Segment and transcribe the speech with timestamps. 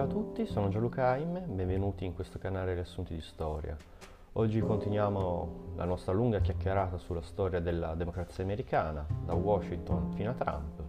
[0.00, 3.76] Ciao a tutti, sono Gianluca Aime, benvenuti in questo canale Riassunti di Storia.
[4.32, 10.32] Oggi continuiamo la nostra lunga chiacchierata sulla storia della democrazia americana, da Washington fino a
[10.32, 10.82] Trump,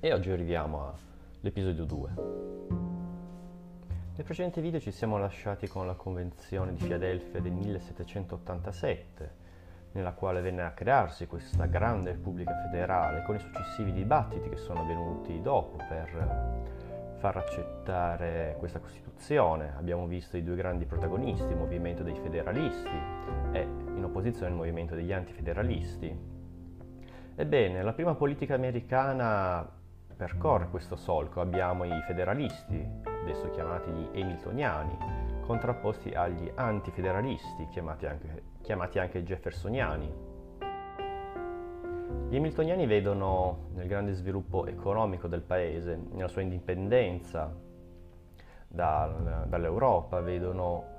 [0.00, 0.94] e oggi arriviamo
[1.42, 2.10] all'episodio 2.
[4.16, 9.32] Nel precedente video ci siamo lasciati con la Convenzione di Filadelfia del 1787,
[9.92, 14.80] nella quale venne a crearsi questa grande Repubblica federale con i successivi dibattiti che sono
[14.80, 16.77] avvenuti dopo per
[17.18, 19.74] far accettare questa Costituzione.
[19.76, 22.96] Abbiamo visto i due grandi protagonisti, il movimento dei federalisti
[23.52, 26.36] e in opposizione il movimento degli antifederalisti.
[27.34, 29.68] Ebbene, la prima politica americana
[30.16, 31.40] percorre questo solco.
[31.40, 32.84] Abbiamo i federalisti,
[33.22, 34.96] adesso chiamati gli Hamiltoniani,
[35.42, 40.27] contrapposti agli antifederalisti, chiamati anche, chiamati anche Jeffersoniani.
[42.28, 47.54] Gli Hamiltoniani vedono nel grande sviluppo economico del paese, nella sua indipendenza
[48.66, 50.96] da, dall'Europa, vedono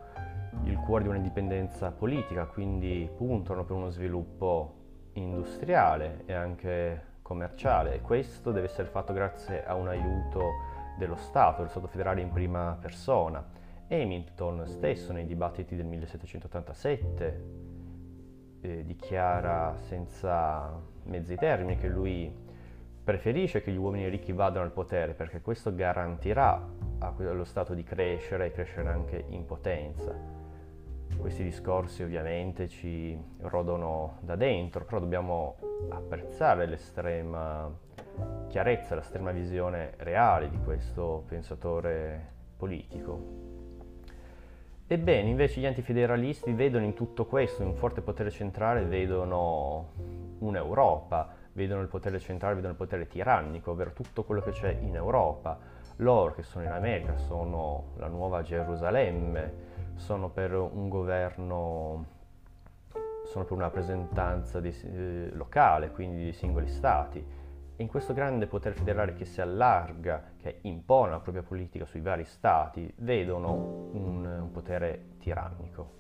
[0.64, 4.76] il cuore di un'indipendenza politica, quindi puntano per uno sviluppo
[5.14, 10.50] industriale e anche commerciale questo deve essere fatto grazie a un aiuto
[10.98, 13.46] dello Stato, dello Stato federale in prima persona.
[13.88, 17.44] Hamilton stesso nei dibattiti del 1787
[18.62, 22.32] eh, dichiara senza mezzi termini che lui
[23.04, 26.64] preferisce che gli uomini ricchi vadano al potere perché questo garantirà
[27.00, 30.14] allo Stato di crescere e crescere anche in potenza.
[31.18, 35.56] Questi discorsi ovviamente ci rodono da dentro, però dobbiamo
[35.90, 37.70] apprezzare l'estrema
[38.48, 43.48] chiarezza, l'estrema visione reale di questo pensatore politico.
[44.88, 49.92] Ebbene, invece gli antifederalisti vedono in tutto questo, in un forte potere centrale, vedono
[50.40, 54.96] un'Europa, vedono il potere centrale, vedono il potere tirannico, ovvero tutto quello che c'è in
[54.96, 55.58] Europa.
[55.98, 62.06] Loro che sono in America sono la nuova Gerusalemme, sono per un governo,
[63.26, 67.20] sono per una rappresentanza di, eh, locale, quindi di singoli stati.
[67.76, 72.02] E in questo grande potere federale che si allarga, che impone la propria politica sui
[72.02, 75.98] vari stati, vedono un, un potere tirannico.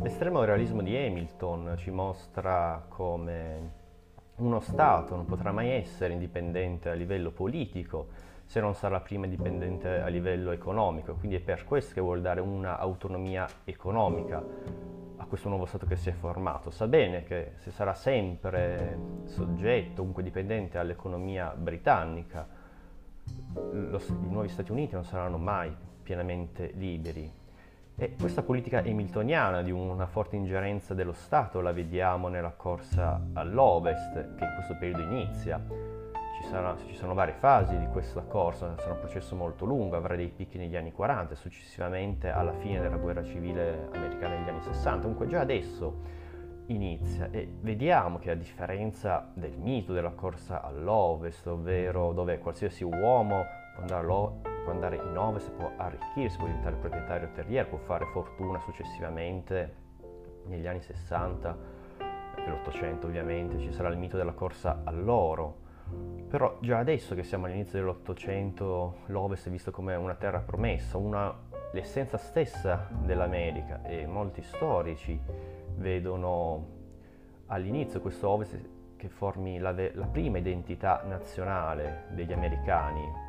[0.00, 3.72] L'estremo realismo di Hamilton ci mostra come
[4.36, 8.06] uno Stato non potrà mai essere indipendente a livello politico
[8.44, 12.40] se non sarà prima indipendente a livello economico, quindi è per questo che vuole dare
[12.40, 14.42] un'autonomia economica
[15.16, 16.70] a questo nuovo Stato che si è formato.
[16.70, 22.46] Sa bene che se sarà sempre soggetto, comunque dipendente all'economia britannica,
[23.52, 27.46] lo, i nuovi Stati Uniti non saranno mai pienamente liberi
[28.00, 34.12] e questa politica hamiltoniana di una forte ingerenza dello Stato la vediamo nella corsa all'Ovest
[34.36, 35.60] che in questo periodo inizia.
[36.40, 40.14] Ci, sarà, ci sono varie fasi di questa corsa, sarà un processo molto lungo, avrà
[40.14, 44.62] dei picchi negli anni 40 e successivamente alla fine della guerra civile americana negli anni
[44.62, 45.00] 60.
[45.00, 46.26] Comunque già adesso
[46.66, 53.44] inizia e vediamo che a differenza del mito della corsa all'Ovest, ovvero dove qualsiasi uomo
[53.78, 54.06] può andare
[54.64, 59.74] può andare in ovest, può arricchirsi, può diventare proprietario terriero, può fare fortuna successivamente
[60.46, 61.56] negli anni 60
[62.44, 65.66] dell'Ottocento ovviamente, ci sarà il mito della corsa all'oro.
[66.28, 71.34] Però già adesso che siamo all'inizio dell'Ottocento l'Ovest è visto come una terra promessa, una,
[71.72, 75.18] l'essenza stessa dell'America e molti storici
[75.76, 76.66] vedono
[77.46, 78.58] all'inizio questo Ovest
[78.96, 83.27] che formi la, la prima identità nazionale degli americani,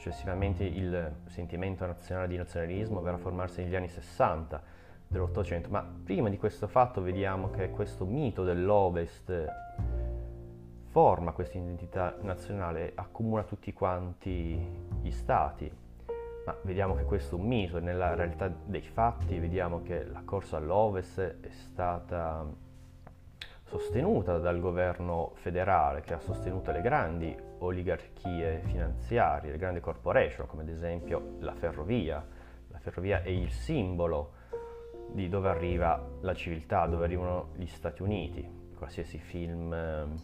[0.00, 4.62] Successivamente il sentimento nazionale di nazionalismo verrà a formarsi negli anni 60
[5.06, 9.46] dell'Ottocento, ma prima di questo fatto vediamo che questo mito dell'Ovest
[10.88, 14.58] forma questa identità nazionale accomuna tutti quanti
[15.02, 15.70] gli stati.
[16.46, 20.56] Ma vediamo che questo è un mito nella realtà dei fatti vediamo che la corsa
[20.56, 22.46] all'Ovest è stata
[23.64, 30.62] sostenuta dal governo federale che ha sostenuto le grandi oligarchie finanziarie, le grandi corporation, come
[30.62, 32.24] ad esempio la ferrovia.
[32.68, 34.32] La ferrovia è il simbolo
[35.12, 38.58] di dove arriva la civiltà, dove arrivano gli Stati Uniti.
[38.76, 40.20] Qualsiasi film ehm,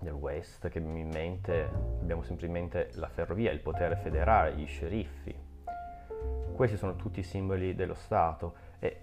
[0.00, 1.68] del West che mi in mente,
[2.00, 5.46] abbiamo sempre in mente la ferrovia, il potere federale, gli sceriffi.
[6.54, 9.00] Questi sono tutti i simboli dello Stato e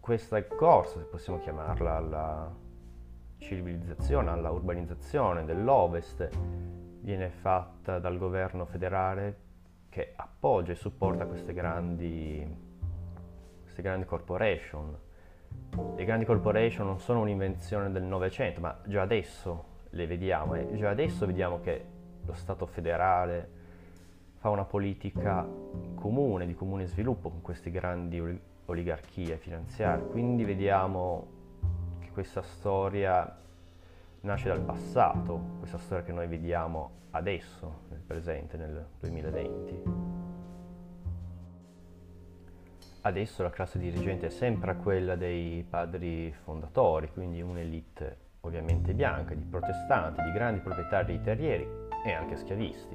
[0.00, 2.54] questa corsa, se possiamo chiamarla, alla
[3.38, 6.28] civilizzazione, alla urbanizzazione dell'Ovest
[7.06, 9.44] viene fatta dal governo federale
[9.90, 12.44] che appoggia e supporta queste grandi,
[13.62, 14.98] queste grandi corporation.
[15.94, 20.90] Le grandi corporation non sono un'invenzione del Novecento, ma già adesso le vediamo e già
[20.90, 21.84] adesso vediamo che
[22.24, 23.50] lo Stato federale
[24.38, 25.46] fa una politica
[25.94, 28.20] comune, di comune sviluppo con queste grandi
[28.64, 30.06] oligarchie finanziarie.
[30.08, 31.28] Quindi vediamo
[32.00, 33.44] che questa storia
[34.26, 39.82] nasce dal passato, questa storia che noi vediamo adesso, nel presente, nel 2020.
[43.02, 49.44] Adesso la classe dirigente è sempre quella dei padri fondatori, quindi un'elite ovviamente bianca, di
[49.44, 51.66] protestanti, di grandi proprietari di terrieri
[52.04, 52.94] e anche schiavisti.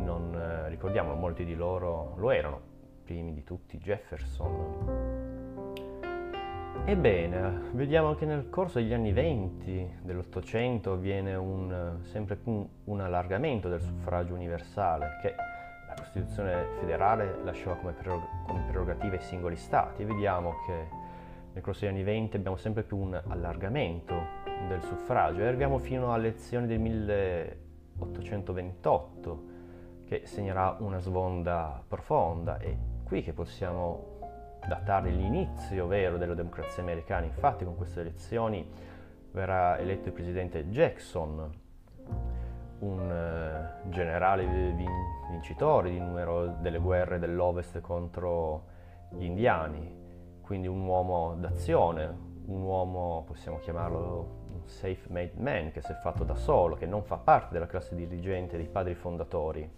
[0.00, 2.60] Non eh, ricordiamo, molti di loro lo erano,
[3.04, 5.37] primi di tutti Jefferson.
[6.88, 13.68] Ebbene, vediamo che nel corso degli anni 20 dell'Ottocento avviene un, sempre più un allargamento
[13.68, 15.34] del suffragio universale che
[15.98, 20.04] Costituzione federale lasciava come, prerog- come prerogativa i singoli stati.
[20.04, 20.86] Vediamo che
[21.52, 24.14] nel corso degli anni 20 abbiamo sempre più un allargamento
[24.68, 25.40] del suffragio.
[25.40, 29.42] E arriviamo fino alle elezioni del 1828
[30.06, 32.58] che segnerà una svonda profonda.
[32.58, 34.07] E qui che possiamo
[34.66, 37.26] datare l'inizio vero della democrazia americana.
[37.26, 38.66] Infatti con queste elezioni
[39.30, 41.50] verrà eletto il presidente Jackson,
[42.80, 44.44] un uh, generale
[45.30, 48.76] vincitore di numero delle guerre dell'Ovest contro
[49.10, 49.96] gli indiani,
[50.40, 56.24] quindi un uomo d'azione, un uomo, possiamo chiamarlo un safe-made man, che si è fatto
[56.24, 59.77] da solo, che non fa parte della classe dirigente dei padri fondatori.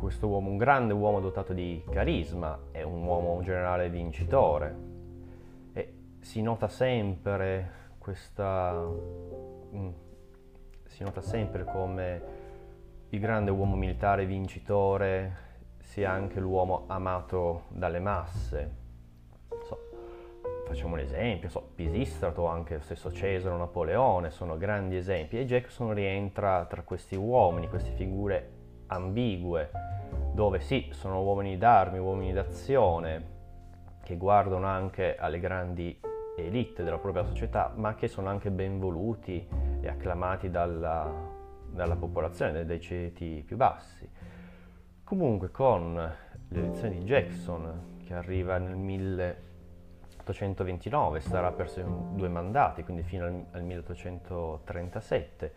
[0.00, 4.74] Questo uomo, un grande uomo dotato di carisma, è un uomo, un generale vincitore
[5.74, 8.82] e si nota sempre questa...
[8.82, 9.88] Mm,
[10.86, 12.22] si nota sempre come
[13.10, 15.36] il grande uomo militare vincitore
[15.80, 18.74] sia anche l'uomo amato dalle masse.
[19.64, 19.78] So,
[20.66, 25.92] facciamo un esempio, so, Pisistrato, anche lo stesso Cesare, Napoleone, sono grandi esempi e Jackson
[25.92, 28.59] rientra tra questi uomini, queste figure
[28.90, 29.70] ambigue,
[30.32, 33.38] dove sì, sono uomini d'armi, uomini d'azione,
[34.02, 35.98] che guardano anche alle grandi
[36.36, 39.46] elite della propria società, ma che sono anche ben voluti
[39.80, 41.10] e acclamati dalla,
[41.70, 44.08] dalla popolazione, dai ceti più bassi.
[45.04, 46.12] Comunque con
[46.48, 51.82] l'elezione di Jackson, che arriva nel 1829, sarà perso
[52.14, 55.52] due mandati, quindi fino al, al 1837,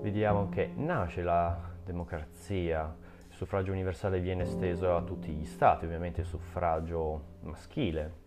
[0.00, 2.94] vediamo che nasce la democrazia,
[3.28, 8.20] il suffragio universale viene esteso a tutti gli stati, ovviamente il suffragio maschile.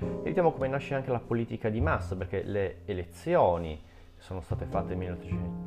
[0.00, 3.80] E vediamo come nasce anche la politica di massa, perché le elezioni
[4.24, 5.18] sono state fatte nel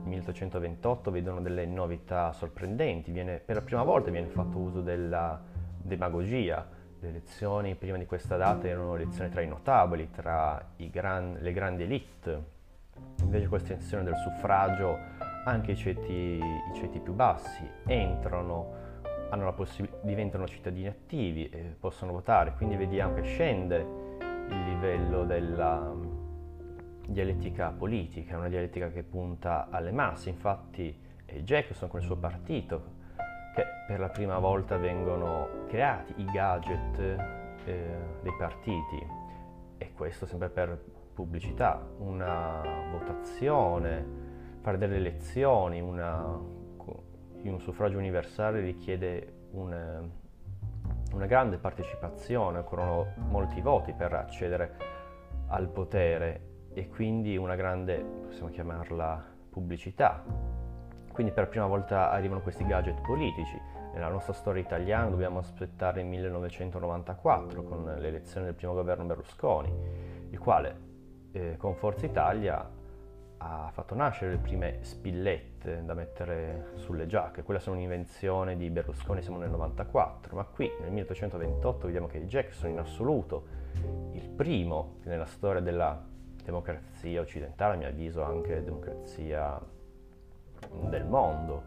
[0.03, 3.11] 1828 vedono delle novità sorprendenti.
[3.11, 5.39] Viene, per la prima volta viene fatto uso della
[5.77, 6.67] demagogia.
[6.99, 11.51] Le elezioni prima di questa data erano elezioni tra i notabili, tra i gran, le
[11.51, 12.55] grandi elite.
[13.21, 14.97] Invece questa estensione del suffragio
[15.47, 18.85] anche i ceti, i ceti più bassi entrano,
[19.55, 22.53] possib- diventano cittadini attivi e possono votare.
[22.55, 23.77] Quindi vediamo che scende
[24.49, 25.93] il livello della,
[27.07, 30.95] dialettica politica, una dialettica che punta alle masse, infatti
[31.25, 32.95] è Jackson con il suo partito
[33.55, 36.99] che per la prima volta vengono creati i gadget
[37.65, 39.05] eh, dei partiti
[39.77, 40.79] e questo sempre per
[41.13, 44.26] pubblicità, una votazione,
[44.67, 50.03] fare delle elezioni, una, un suffragio universale richiede una,
[51.13, 54.75] una grande partecipazione, occorrono molti voti per accedere
[55.47, 60.21] al potere e quindi una grande, possiamo chiamarla, pubblicità.
[61.13, 63.57] Quindi per prima volta arrivano questi gadget politici.
[63.93, 69.73] Nella nostra storia italiana dobbiamo aspettare il 1994 con l'elezione del primo governo Berlusconi,
[70.29, 70.79] il quale
[71.31, 72.76] eh, con Forza Italia
[73.39, 77.43] ha fatto nascere le prime spillette da mettere sulle giacche.
[77.43, 82.71] Quella è un'invenzione di Berlusconi, siamo nel 94, ma qui nel 1828 vediamo che Jackson
[82.71, 83.45] in assoluto,
[84.13, 86.03] il primo nella storia della
[86.43, 89.59] democrazia occidentale, a mio avviso anche democrazia
[90.89, 91.63] del mondo,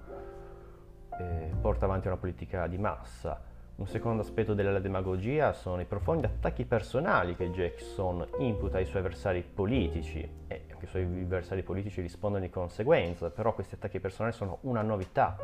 [1.19, 3.49] eh, porta avanti una politica di massa.
[3.77, 9.01] Un secondo aspetto della demagogia sono i profondi attacchi personali che Jackson imputa ai suoi
[9.01, 14.33] avversari politici e anche i suoi avversari politici rispondono di conseguenza, però questi attacchi personali
[14.35, 15.37] sono una novità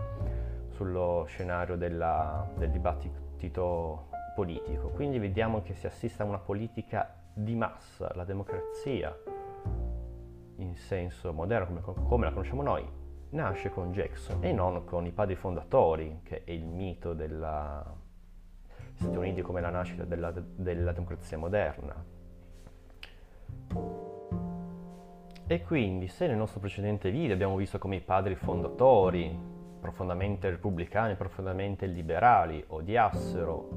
[0.71, 4.89] sullo scenario della, del dibattito politico.
[4.89, 9.15] Quindi vediamo che si assiste a una politica di massa, la democrazia,
[10.57, 12.89] in senso moderno come, come la conosciamo noi,
[13.31, 17.43] nasce con Jackson e non con i padri fondatori, che è il mito degli
[18.95, 22.16] Stati Uniti come la nascita della, della democrazia moderna.
[25.49, 31.15] E quindi se nel nostro precedente video abbiamo visto come i padri fondatori profondamente repubblicani,
[31.15, 33.69] profondamente liberali, odiassero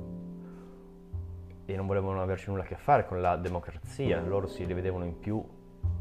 [1.65, 5.45] e non volevano averci nulla a che fare con la democrazia, loro si rivedevano, più,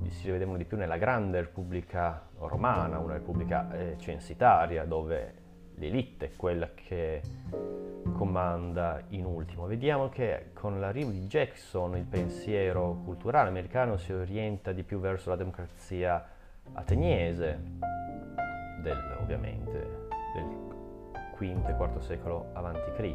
[0.07, 5.48] si rivedevano di più nella grande Repubblica Romana, una Repubblica eh, censitaria dove
[5.79, 7.23] l'elite è quella che
[8.13, 9.67] comanda in ultimo.
[9.67, 15.31] Vediamo che con l'arrivo di Jackson il pensiero culturale americano si orienta di più verso
[15.31, 16.25] la democrazia
[16.73, 17.61] ateniese,
[18.83, 20.67] del, ovviamente del
[21.39, 23.15] V e IV secolo a.C.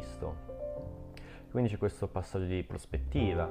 [1.50, 3.48] Quindi c'è questo passaggio di prospettiva.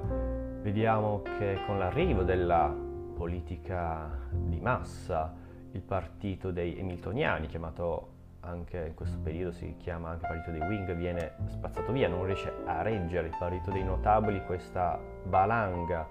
[0.62, 2.76] Vediamo che con l'arrivo della
[3.16, 5.34] politica di massa,
[5.72, 8.13] il partito dei Hamiltoniani, chiamato
[8.44, 12.54] anche in questo periodo si chiama anche partito dei Wing, viene spazzato via, non riesce
[12.66, 16.08] a reggere il partito dei notabili questa valanga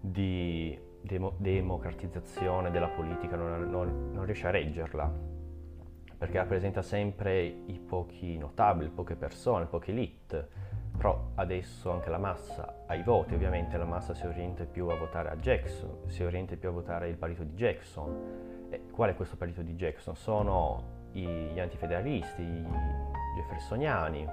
[0.00, 5.10] di demo- democratizzazione della politica, non, non, non, riesce a reggerla,
[6.18, 10.48] perché rappresenta sempre i pochi notabili, poche persone, poche elite,
[10.98, 14.96] però adesso anche la massa ha i voti, ovviamente la massa si orienta più a
[14.96, 18.66] votare a Jackson, si orienta più a votare il partito di Jackson.
[18.70, 20.14] E qual è questo partito di Jackson?
[20.14, 22.66] Sono gli antifederalisti, gli
[23.36, 24.28] jeffersoniani,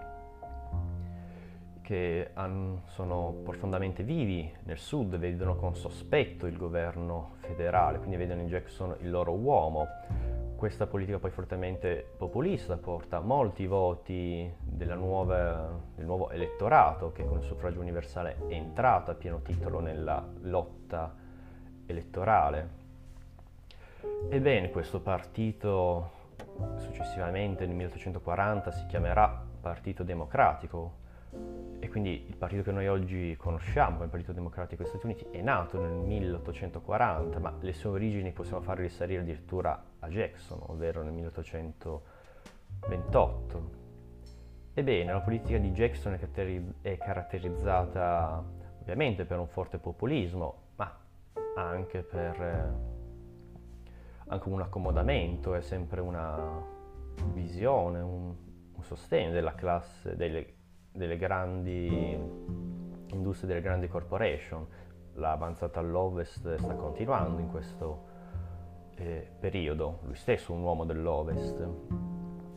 [1.86, 8.42] che han, sono profondamente vivi nel sud, vedono con sospetto il governo federale, quindi vedono
[8.42, 9.88] in Jackson il loro uomo.
[10.56, 14.52] Questa politica poi fortemente populista porta molti voti
[14.96, 20.26] nuova, del nuovo elettorato che con il suffragio universale è entrato a pieno titolo nella
[20.42, 21.14] lotta
[21.86, 22.84] elettorale.
[24.30, 26.12] Ebbene, questo partito
[26.78, 31.04] successivamente nel 1840 si chiamerà Partito Democratico
[31.80, 35.42] e quindi il partito che noi oggi conosciamo come Partito Democratico degli Stati Uniti è
[35.42, 41.12] nato nel 1840, ma le sue origini possiamo far risalire addirittura a Jackson, ovvero nel
[41.14, 43.84] 1828.
[44.74, 46.18] Ebbene, la politica di Jackson
[46.82, 48.44] è caratterizzata
[48.82, 50.98] ovviamente per un forte populismo, ma
[51.56, 52.95] anche per eh,
[54.28, 56.64] anche un accomodamento, è sempre una
[57.34, 58.34] visione, un,
[58.74, 60.54] un sostegno della classe, delle,
[60.92, 62.18] delle, grandi
[63.08, 64.66] industrie, delle grandi corporation.
[65.14, 68.04] L'avanzata all'ovest sta continuando in questo
[68.96, 71.68] eh, periodo, lui stesso un uomo dell'ovest.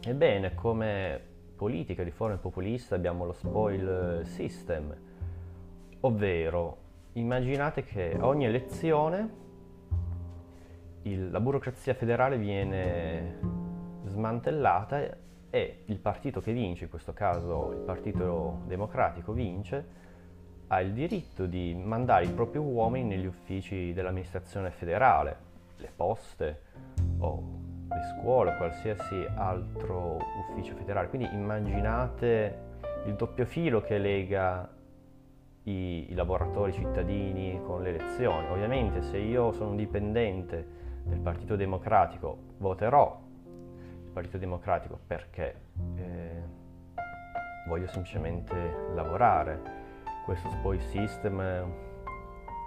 [0.04, 1.20] Ebbene, come
[1.54, 4.94] politica di forma populista abbiamo lo spoil system,
[6.00, 6.76] ovvero
[7.12, 9.46] immaginate che ogni elezione
[11.12, 13.38] il, la burocrazia federale viene
[14.04, 20.06] smantellata e il partito che vince, in questo caso il Partito Democratico vince,
[20.68, 25.36] ha il diritto di mandare i propri uomini negli uffici dell'amministrazione federale,
[25.78, 26.60] le poste
[27.18, 27.42] o
[27.88, 30.18] le scuole, qualsiasi altro
[30.50, 31.08] ufficio federale.
[31.08, 32.66] Quindi immaginate
[33.06, 34.70] il doppio filo che lega
[35.62, 38.48] i, i lavoratori cittadini con le elezioni.
[38.48, 40.76] Ovviamente se io sono un dipendente
[41.08, 45.54] del Partito Democratico voterò il Partito Democratico perché
[45.96, 46.42] eh,
[47.66, 48.54] voglio semplicemente
[48.94, 49.76] lavorare.
[50.24, 51.72] Questo spoil system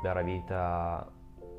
[0.02, 1.08] darà vita a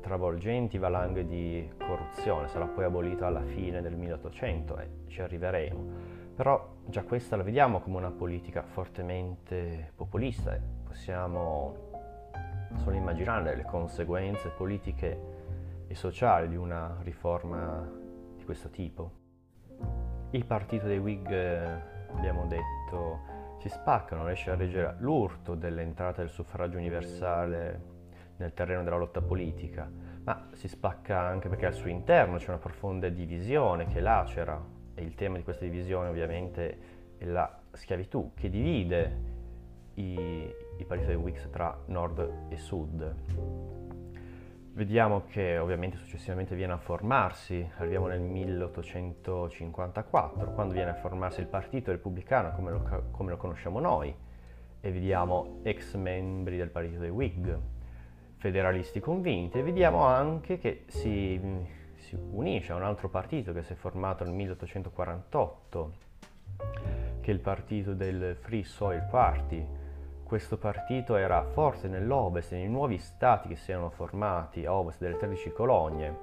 [0.01, 6.21] travolgenti valanghe di corruzione, sarà poi abolito alla fine del 1800 e ci arriveremo.
[6.35, 11.91] Però già questa la vediamo come una politica fortemente populista e possiamo
[12.75, 15.32] solo immaginare le conseguenze politiche
[15.93, 17.87] e sociale di una riforma
[18.35, 19.11] di questo tipo.
[20.31, 21.27] Il partito dei Whig,
[22.15, 23.19] abbiamo detto,
[23.59, 27.91] si spacca, non riesce a reggere l'urto dell'entrata del suffragio universale
[28.37, 29.89] nel terreno della lotta politica,
[30.23, 34.59] ma si spacca anche perché al suo interno c'è una profonda divisione che lacera
[34.95, 36.77] e il tema di questa divisione ovviamente
[37.17, 39.31] è la schiavitù che divide
[39.93, 43.82] i, i partiti dei Whigs tra nord e sud.
[44.75, 51.45] Vediamo che ovviamente successivamente viene a formarsi, arriviamo nel 1854, quando viene a formarsi il
[51.45, 54.11] Partito Repubblicano come lo, come lo conosciamo noi,
[54.81, 57.55] e vediamo ex membri del Partito dei Whig,
[58.37, 61.39] federalisti convinti, e vediamo anche che si,
[61.97, 65.93] si unisce a un altro partito che si è formato nel 1848,
[67.21, 69.63] che è il partito del Free Soil Party,
[70.33, 75.15] questo partito era forte nell'Ovest, nei nuovi stati che si erano formati a ovest delle
[75.15, 76.17] 13 colonie.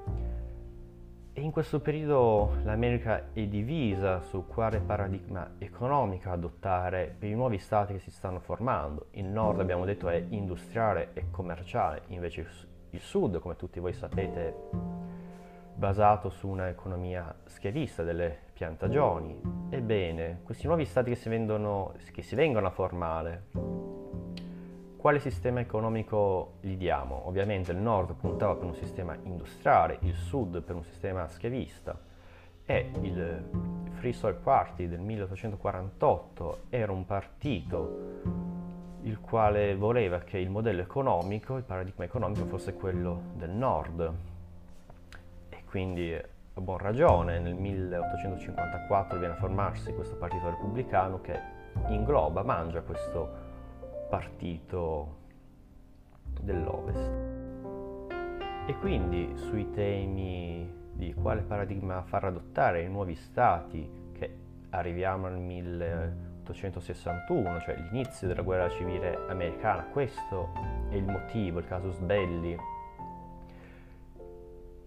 [1.32, 7.58] E in questo periodo l'America è divisa su quale paradigma economico adottare per i nuovi
[7.58, 9.06] stati che si stanno formando.
[9.12, 12.48] Il nord, abbiamo detto, è industriale e commerciale, invece
[12.90, 14.70] il sud, come tutti voi sapete,
[15.72, 19.40] basato su un'economia schiavista delle piantagioni.
[19.70, 23.44] Ebbene, questi nuovi stati che si, vendono, che si vengono a formare,
[24.98, 27.26] quale sistema economico gli diamo?
[27.26, 31.98] Ovviamente il nord puntava per un sistema industriale, il sud per un sistema schiavista
[32.66, 33.48] e il
[33.92, 38.18] Free Soil Party del 1848 era un partito
[39.04, 44.12] il quale voleva che il modello economico, il paradigma economico fosse quello del nord
[45.48, 51.38] e quindi a buon ragione nel 1854 viene a formarsi questo partito repubblicano che
[51.88, 53.48] ingloba, mangia questo
[54.08, 55.18] partito
[56.40, 57.12] dell'Ovest.
[58.66, 64.36] E quindi sui temi di quale paradigma far adottare i nuovi stati che
[64.70, 70.48] arriviamo al 1861, cioè l'inizio della guerra civile americana, questo
[70.88, 72.58] è il motivo, il casus belli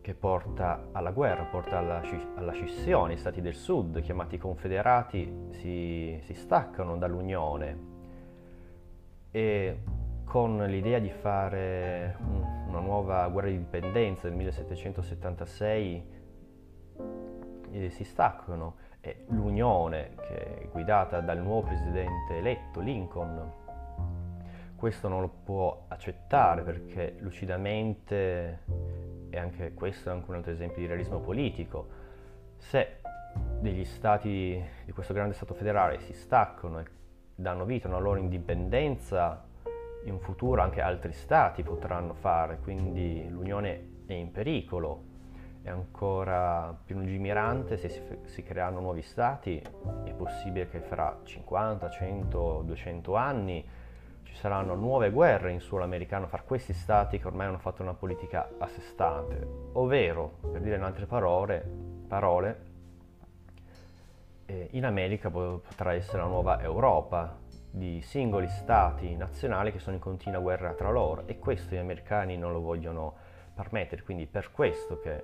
[0.03, 2.01] che porta alla guerra, porta alla,
[2.36, 7.91] alla scissione, i stati del sud, chiamati confederati, si, si staccano dall'Unione.
[9.31, 9.79] E
[10.25, 12.17] con l'idea di fare
[12.67, 16.03] una nuova guerra di indipendenza nel 1776
[17.72, 18.75] eh, si staccano.
[19.00, 23.51] E l'Unione, che è guidata dal nuovo presidente eletto Lincoln,
[24.75, 28.63] questo non lo può accettare perché lucidamente,
[29.33, 31.87] e anche questo è anche un altro esempio di realismo politico,
[32.57, 32.99] se
[33.59, 36.85] degli stati di questo grande Stato federale si staccano e
[37.33, 39.43] danno vita a una loro indipendenza,
[40.03, 45.11] in futuro anche altri stati potranno fare, quindi l'Unione è in pericolo.
[45.63, 49.59] È ancora più lungimirante se si, si creano nuovi stati,
[50.03, 53.65] è possibile che fra 50, 100, 200 anni
[54.33, 57.93] ci saranno nuove guerre in suolo americano fra questi stati che ormai hanno fatto una
[57.93, 61.63] politica a sé stante, ovvero, per dire in altre parole,
[62.07, 62.61] parole
[64.46, 67.37] eh, in America potrà essere la nuova Europa
[67.69, 71.27] di singoli stati nazionali che sono in continua guerra tra loro.
[71.27, 73.13] E questo gli americani non lo vogliono
[73.53, 75.24] permettere, quindi per questo che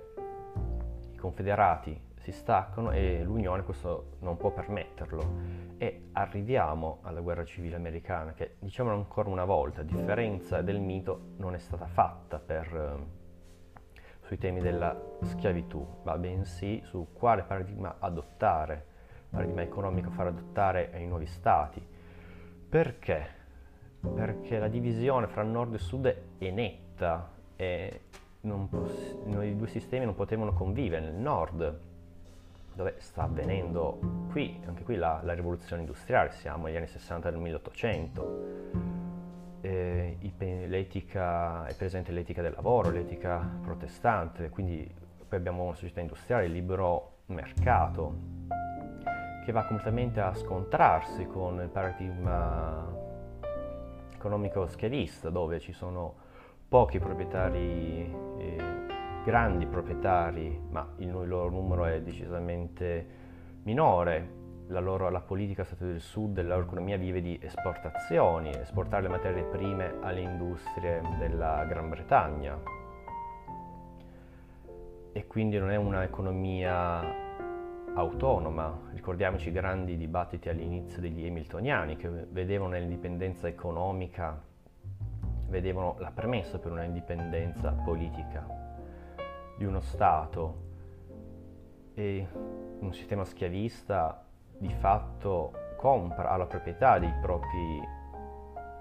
[1.12, 7.76] i confederati si staccano e l'Unione questo non può permetterlo e arriviamo alla guerra civile
[7.76, 12.66] americana che diciamolo ancora una volta, a differenza del mito non è stata fatta per,
[12.74, 18.90] eh, sui temi della schiavitù, ma bensì su quale paradigma adottare
[19.30, 21.80] paradigma economico far adottare ai nuovi stati.
[22.68, 23.38] Perché?
[24.00, 28.00] Perché la divisione fra nord e sud è netta e
[28.68, 31.04] poss- i due sistemi non potevano convivere.
[31.04, 31.80] Nel nord,
[32.80, 37.38] dove sta avvenendo qui, anche qui la, la rivoluzione industriale, siamo agli anni 60 del
[37.38, 38.38] 1800,
[39.60, 40.16] eh,
[40.66, 44.90] l'etica, è presente l'etica del lavoro, l'etica protestante, quindi
[45.28, 48.14] poi abbiamo una società industriale, il libero mercato,
[49.44, 52.98] che va completamente a scontrarsi con il paradigma
[54.14, 56.14] economico schiavista dove ci sono
[56.68, 58.59] pochi proprietari, eh,
[59.30, 63.06] grandi proprietari, ma il loro numero è decisamente
[63.62, 64.38] minore.
[64.66, 69.02] La, loro, la politica Stati del Sud e la loro economia vive di esportazioni, esportare
[69.02, 72.58] le materie prime alle industrie della Gran Bretagna.
[75.12, 77.00] E quindi non è un'economia
[77.94, 78.80] autonoma.
[78.92, 84.42] Ricordiamoci i grandi dibattiti all'inizio degli Hamiltoniani che vedevano nell'indipendenza economica,
[85.46, 88.59] vedevano la premessa per una indipendenza politica
[89.60, 90.68] di uno Stato
[91.92, 92.26] e
[92.78, 94.24] un sistema schiavista
[94.56, 97.78] di fatto compra, ha la proprietà dei propri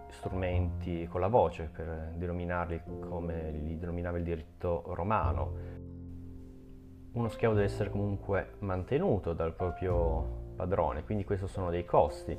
[0.08, 5.52] strumenti con la voce, per denominarli come li denominava il diritto romano,
[7.12, 12.38] uno schiavo deve essere comunque mantenuto dal proprio padrone, quindi questi sono dei costi.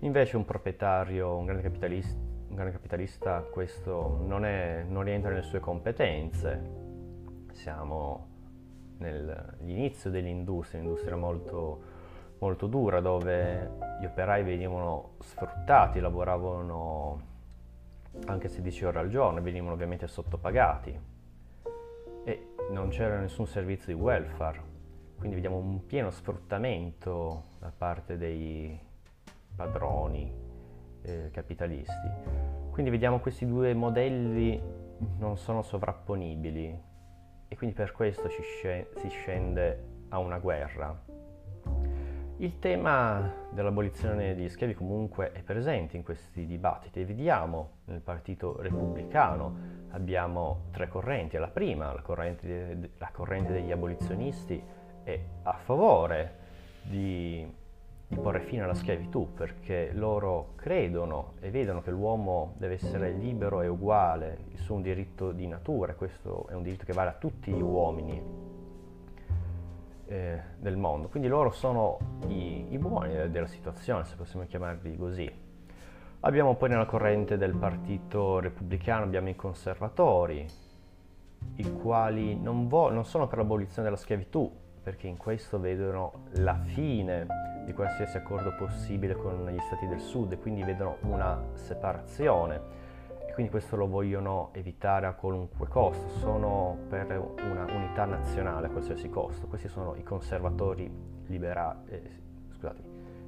[0.00, 5.44] Invece un proprietario, un grande capitalista, un grande capitalista questo non, è, non rientra nelle
[5.44, 6.88] sue competenze.
[7.60, 8.26] Siamo
[9.00, 11.82] nell'inizio dell'industria, un'industria molto,
[12.38, 13.70] molto dura dove
[14.00, 17.20] gli operai venivano sfruttati, lavoravano
[18.24, 20.98] anche 16 ore al giorno venivano ovviamente sottopagati.
[22.24, 24.62] E non c'era nessun servizio di welfare,
[25.18, 28.80] quindi vediamo un pieno sfruttamento da parte dei
[29.54, 30.32] padroni
[31.02, 32.08] eh, capitalisti.
[32.70, 34.58] Quindi vediamo questi due modelli
[35.18, 36.88] non sono sovrapponibili
[37.52, 40.96] e quindi per questo si scende a una guerra.
[42.36, 48.62] Il tema dell'abolizione degli schiavi comunque è presente in questi dibattiti e vediamo nel Partito
[48.62, 51.36] Repubblicano abbiamo tre correnti.
[51.38, 54.62] La prima, la corrente, la corrente degli abolizionisti,
[55.02, 56.38] è a favore
[56.82, 57.29] di
[58.16, 63.68] porre fine alla schiavitù perché loro credono e vedono che l'uomo deve essere libero e
[63.68, 67.60] uguale, è un diritto di natura, questo è un diritto che vale a tutti gli
[67.60, 68.22] uomini
[70.06, 71.08] eh, del mondo.
[71.08, 75.48] Quindi loro sono i, i buoni della situazione, se possiamo chiamarli così.
[76.20, 80.46] Abbiamo poi nella corrente del partito repubblicano abbiamo i conservatori,
[81.56, 86.54] i quali non, vo- non sono per l'abolizione della schiavitù, perché in questo vedono la
[86.54, 87.26] fine
[87.64, 92.88] di qualsiasi accordo possibile con gli stati del sud e quindi vedono una separazione
[93.26, 97.16] e quindi questo lo vogliono evitare a qualunque costo, sono per
[97.48, 99.46] una unità nazionale a qualsiasi costo.
[99.46, 100.90] Questi sono i conservatori
[101.26, 102.10] liberali, eh,
[102.54, 102.82] scusate,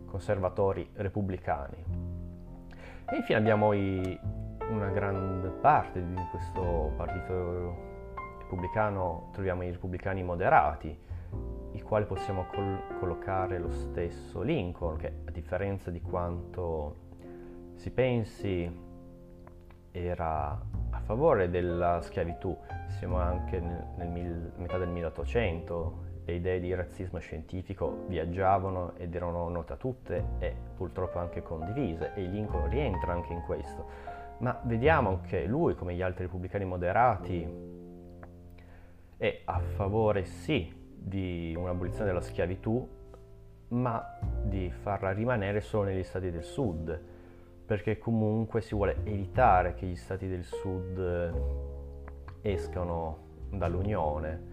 [0.06, 1.84] conservatori repubblicani.
[3.10, 4.18] E infine abbiamo i,
[4.70, 7.90] una grande parte di questo partito
[8.40, 10.98] repubblicano, troviamo i repubblicani moderati,
[11.72, 16.96] i quali possiamo col- collocare lo stesso Lincoln, che a differenza di quanto
[17.74, 18.90] si pensi
[19.90, 20.50] era
[20.90, 22.56] a favore della schiavitù,
[22.98, 29.14] siamo anche nel, nel mil- metà del 1800, le idee di razzismo scientifico viaggiavano ed
[29.14, 33.86] erano note a tutte e purtroppo anche condivise e Lincoln rientra anche in questo.
[34.38, 37.80] Ma vediamo che lui, come gli altri repubblicani moderati,
[39.16, 42.88] è a favore sì di un'abolizione della schiavitù,
[43.68, 47.00] ma di farla rimanere solo negli stati del sud,
[47.64, 51.34] perché comunque si vuole evitare che gli stati del sud
[52.42, 53.18] escano
[53.50, 54.50] dall'Unione.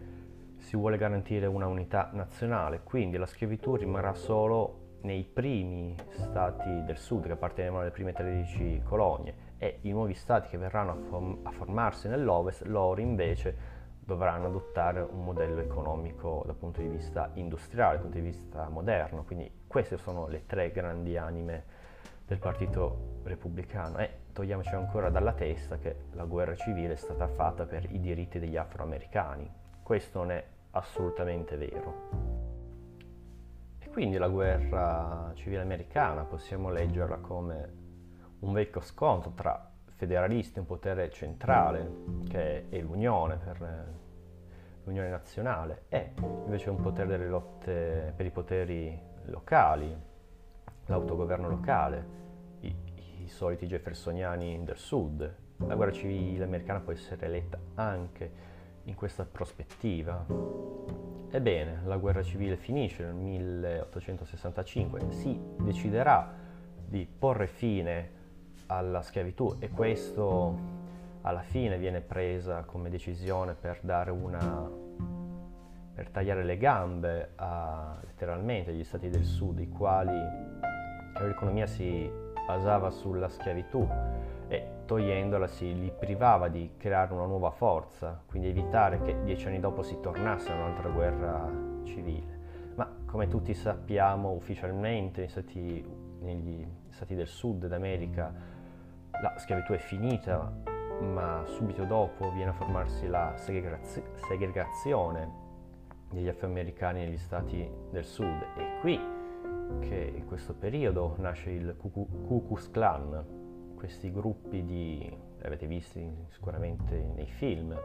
[0.58, 6.98] Si vuole garantire una unità nazionale, quindi la schiavitù rimarrà solo nei primi stati del
[6.98, 11.40] sud che appartenevano alle prime 13 colonie e i nuovi stati che verranno a, form-
[11.44, 13.78] a formarsi nell'ovest, loro invece
[14.10, 19.24] dovranno adottare un modello economico dal punto di vista industriale, dal punto di vista moderno.
[19.24, 21.78] Quindi queste sono le tre grandi anime
[22.26, 27.66] del Partito Repubblicano e togliamoci ancora dalla testa che la guerra civile è stata fatta
[27.66, 29.48] per i diritti degli afroamericani.
[29.84, 32.28] Questo non è assolutamente vero.
[33.78, 37.74] E quindi la guerra civile americana possiamo leggerla come
[38.40, 39.69] un vecchio scontro tra
[40.00, 41.92] federalisti, un potere centrale,
[42.30, 43.94] che è l'Unione per
[44.86, 46.14] l'Unione Nazionale, e
[46.46, 49.94] invece un potere delle lotte per i poteri locali,
[50.86, 52.08] l'autogoverno locale,
[52.62, 52.74] i,
[53.24, 55.36] i soliti jeffersoniani del sud.
[55.58, 58.32] La guerra civile americana può essere letta anche
[58.86, 60.26] in questa prospettiva.
[61.30, 66.34] Ebbene, la guerra civile finisce nel 1865, si deciderà
[66.88, 68.19] di porre fine
[68.72, 70.78] alla schiavitù e questo
[71.22, 74.88] alla fine viene presa come decisione per dare una
[75.94, 80.18] per tagliare le gambe a, letteralmente agli stati del sud, i quali
[81.20, 82.10] l'economia si
[82.48, 83.86] basava sulla schiavitù
[84.48, 89.60] e togliendola si li privava di creare una nuova forza, quindi evitare che dieci anni
[89.60, 91.52] dopo si tornasse a un'altra guerra
[91.84, 92.38] civile.
[92.76, 95.86] Ma come tutti sappiamo ufficialmente negli stati,
[96.22, 98.34] negli stati del sud d'America
[99.22, 100.52] la schiavitù è finita,
[101.02, 105.48] ma subito dopo viene a formarsi la segregazione
[106.12, 108.46] degli afroamericani negli stati del sud.
[108.56, 109.00] È qui
[109.80, 113.26] che in questo periodo nasce il Ku Klux Klan,
[113.76, 117.78] questi gruppi di, avete visti sicuramente nei film,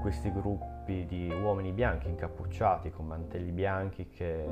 [0.00, 4.46] questi gruppi di uomini bianchi incappucciati con mantelli bianchi che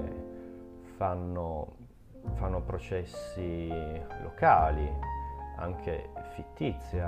[0.96, 1.76] fanno,
[2.34, 3.68] fanno processi
[4.22, 4.90] locali,
[5.56, 6.98] anche fittizi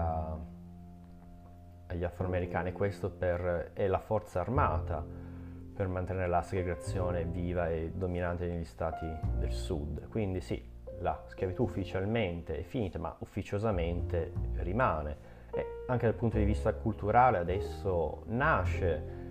[1.86, 5.04] agli afroamericani, questo per, è la forza armata
[5.74, 9.06] per mantenere la segregazione viva e dominante negli stati
[9.38, 10.08] del sud.
[10.08, 10.62] Quindi sì,
[11.00, 15.32] la schiavitù ufficialmente è finita, ma ufficiosamente rimane.
[15.52, 19.22] E anche dal punto di vista culturale adesso nasce,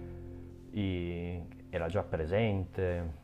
[0.72, 3.22] i, era già presente,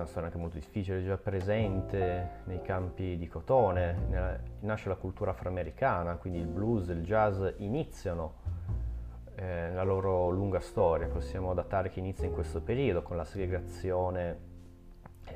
[0.00, 4.96] una storia anche molto difficile, è già presente nei campi di cotone, nella, nasce la
[4.96, 8.34] cultura afroamericana, quindi il blues, il jazz iniziano
[9.34, 14.50] eh, la loro lunga storia, possiamo datare che inizia in questo periodo con la segregazione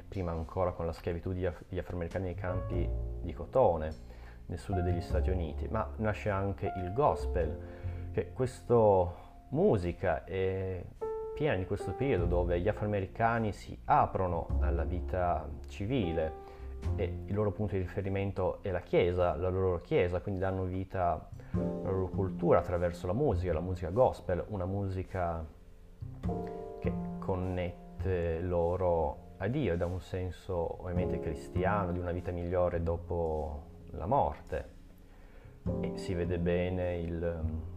[0.09, 2.89] prima ancora con la schiavitù degli afroamericani nei campi
[3.23, 4.15] di cotone
[4.47, 10.83] nel sud degli Stati Uniti, ma nasce anche il gospel, che questa musica è
[11.37, 16.33] piena di questo periodo dove gli afroamericani si aprono alla vita civile
[16.97, 21.29] e il loro punto di riferimento è la Chiesa, la loro Chiesa, quindi danno vita
[21.51, 25.45] alla loro cultura attraverso la musica, la musica gospel, una musica
[26.81, 33.63] che connette loro a Dio, da un senso ovviamente cristiano, di una vita migliore dopo
[33.91, 34.69] la morte.
[35.81, 37.75] E si vede bene il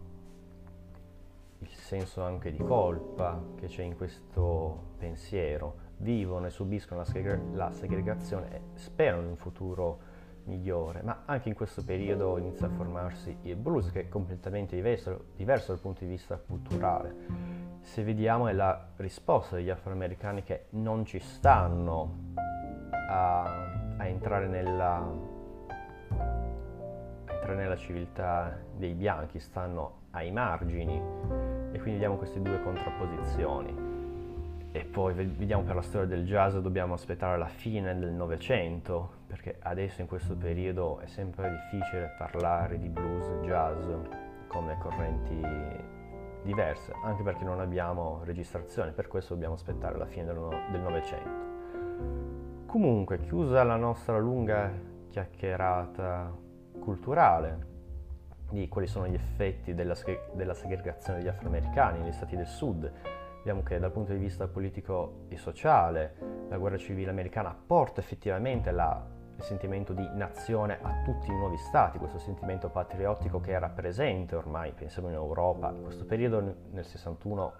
[1.90, 5.88] senso anche di colpa che c'è in questo pensiero.
[5.96, 9.98] Vivono e subiscono la, segre- la segregazione e sperano in un futuro
[10.44, 15.24] migliore, ma anche in questo periodo inizia a formarsi il blues che è completamente diverso,
[15.34, 17.16] diverso dal punto di vista culturale.
[17.80, 22.34] Se vediamo è la risposta degli afroamericani che non ci stanno
[23.08, 23.42] a,
[23.96, 24.96] a entrare, nella,
[26.08, 33.88] a entrare nella civiltà dei bianchi, stanno ai margini e quindi vediamo queste due contrapposizioni.
[34.72, 39.56] E poi vediamo per la storia del jazz dobbiamo aspettare la fine del Novecento, perché
[39.62, 43.84] adesso in questo periodo è sempre difficile parlare di blues jazz
[44.46, 45.40] come correnti
[46.42, 51.48] diverse, anche perché non abbiamo registrazione, per questo dobbiamo aspettare la fine del Novecento.
[52.66, 54.70] Comunque, chiusa la nostra lunga
[55.10, 56.32] chiacchierata
[56.78, 57.69] culturale
[58.50, 59.94] di quali sono gli effetti della,
[60.32, 62.92] della segregazione degli afroamericani negli stati del sud,
[63.40, 66.14] Vediamo che dal punto di vista politico e sociale
[66.50, 69.02] la guerra civile americana porta effettivamente la,
[69.34, 74.36] il sentimento di nazione a tutti i nuovi stati, questo sentimento patriottico che era presente
[74.36, 77.52] ormai, pensiamo in Europa, in questo periodo nel 61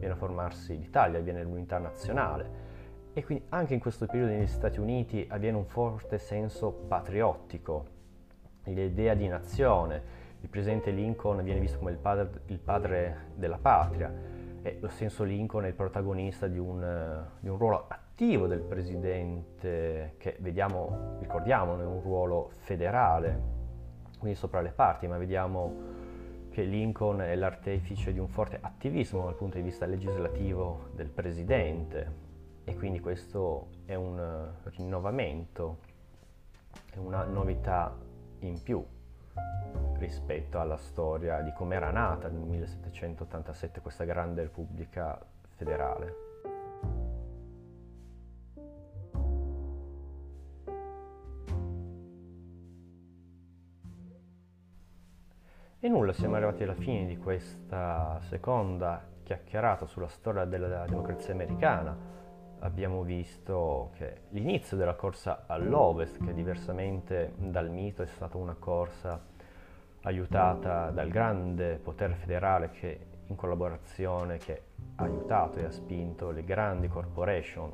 [0.00, 2.70] viene a formarsi l'Italia, viene l'unità nazionale.
[3.12, 7.86] E quindi anche in questo periodo negli Stati Uniti avviene un forte senso patriottico,
[8.64, 14.12] l'idea di nazione, il presidente Lincoln viene visto come il padre, il padre della patria,
[14.60, 20.14] e lo stesso Lincoln è il protagonista di un, di un, ruolo attivo del presidente
[20.18, 23.40] che vediamo, ricordiamo, è un ruolo federale,
[24.18, 26.00] quindi sopra le parti, ma vediamo
[26.50, 32.30] che Lincoln è l'artefice di un forte attivismo dal punto di vista legislativo del presidente
[32.64, 35.78] e quindi questo è un rinnovamento,
[36.92, 37.96] è una novità
[38.40, 38.84] in più
[39.98, 45.18] rispetto alla storia di come era nata nel 1787 questa grande repubblica
[45.56, 46.30] federale.
[55.84, 62.21] E nulla, siamo arrivati alla fine di questa seconda chiacchierata sulla storia della democrazia americana.
[62.64, 69.20] Abbiamo visto che l'inizio della corsa all'ovest, che diversamente dal mito è stata una corsa
[70.02, 74.62] aiutata dal grande potere federale che in collaborazione che
[74.94, 77.72] ha aiutato e ha spinto le grandi corporation,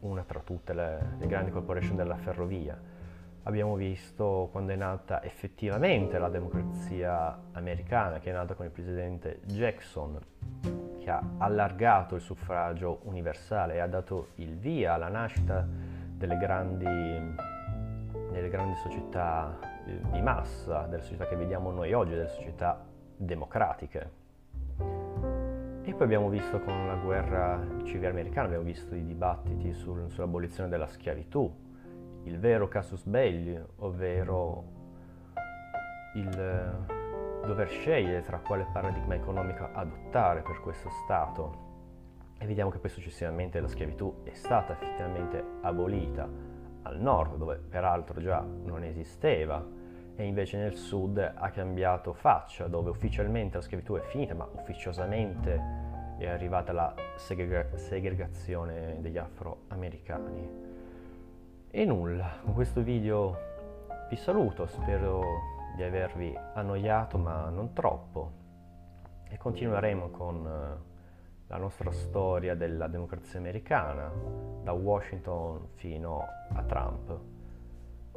[0.00, 2.80] una tra tutte le, le grandi corporation della ferrovia.
[3.42, 9.40] Abbiamo visto quando è nata effettivamente la democrazia americana, che è nata con il presidente
[9.44, 10.20] Jackson,
[11.04, 16.86] che ha allargato il suffragio universale e ha dato il via alla nascita delle grandi,
[18.30, 22.82] delle grandi società di massa, delle società che vediamo noi oggi, delle società
[23.18, 24.22] democratiche.
[25.82, 30.70] E poi abbiamo visto con la guerra civile americana, abbiamo visto i dibattiti sul, sull'abolizione
[30.70, 31.54] della schiavitù,
[32.22, 34.64] il vero casus belli, ovvero
[36.14, 36.93] il
[37.44, 41.62] dover scegliere tra quale paradigma economico adottare per questo Stato.
[42.38, 46.28] E vediamo che poi successivamente la schiavitù è stata effettivamente abolita
[46.82, 49.64] al nord, dove peraltro già non esisteva,
[50.16, 55.60] e invece nel sud ha cambiato faccia, dove ufficialmente la schiavitù è finita, ma ufficiosamente
[56.18, 60.62] è arrivata la segrega- segregazione degli afroamericani.
[61.70, 63.36] E nulla, con questo video
[64.08, 68.32] vi saluto, spero di avervi annoiato, ma non troppo,
[69.28, 70.92] e continueremo con eh,
[71.48, 74.10] la nostra storia della democrazia americana,
[74.62, 77.18] da Washington fino a Trump.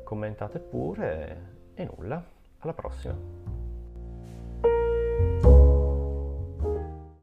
[0.04, 2.24] Commentate pure e nulla,
[2.60, 3.57] alla prossima!